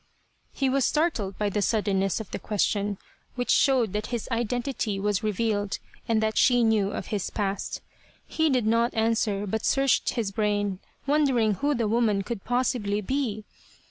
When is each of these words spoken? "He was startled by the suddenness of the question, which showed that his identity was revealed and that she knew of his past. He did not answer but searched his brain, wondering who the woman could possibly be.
"He 0.51 0.67
was 0.67 0.83
startled 0.83 1.37
by 1.37 1.49
the 1.49 1.61
suddenness 1.61 2.19
of 2.19 2.31
the 2.31 2.39
question, 2.39 2.97
which 3.35 3.51
showed 3.51 3.93
that 3.93 4.07
his 4.07 4.27
identity 4.31 4.99
was 4.99 5.21
revealed 5.21 5.77
and 6.07 6.23
that 6.23 6.39
she 6.39 6.63
knew 6.63 6.89
of 6.89 7.09
his 7.13 7.29
past. 7.29 7.81
He 8.25 8.49
did 8.49 8.65
not 8.65 8.95
answer 8.95 9.45
but 9.45 9.63
searched 9.63 10.13
his 10.13 10.31
brain, 10.31 10.79
wondering 11.05 11.53
who 11.53 11.75
the 11.75 11.87
woman 11.87 12.23
could 12.23 12.43
possibly 12.43 13.01
be. 13.01 13.43